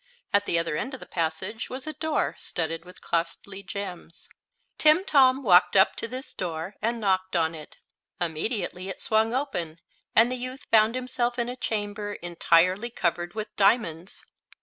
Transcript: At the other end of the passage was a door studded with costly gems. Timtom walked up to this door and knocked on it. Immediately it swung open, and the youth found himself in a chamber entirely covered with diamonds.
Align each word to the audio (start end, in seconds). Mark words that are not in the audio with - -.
At 0.33 0.45
the 0.45 0.57
other 0.57 0.77
end 0.77 0.95
of 0.95 0.99
the 0.99 1.05
passage 1.05 1.69
was 1.69 1.85
a 1.85 1.93
door 1.93 2.33
studded 2.39 2.85
with 2.85 3.01
costly 3.03 3.61
gems. 3.61 4.29
Timtom 4.79 5.43
walked 5.43 5.75
up 5.75 5.95
to 5.97 6.07
this 6.07 6.33
door 6.33 6.73
and 6.81 6.99
knocked 6.99 7.35
on 7.35 7.53
it. 7.53 7.77
Immediately 8.19 8.89
it 8.89 8.99
swung 8.99 9.31
open, 9.31 9.79
and 10.15 10.31
the 10.31 10.37
youth 10.37 10.65
found 10.71 10.95
himself 10.95 11.37
in 11.37 11.49
a 11.49 11.55
chamber 11.55 12.13
entirely 12.13 12.89
covered 12.89 13.35
with 13.35 13.55
diamonds. 13.55 14.25